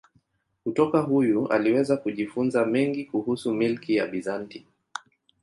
[0.63, 4.65] Kutoka huyu aliweza kujifunza mengi kuhusu milki ya Bizanti.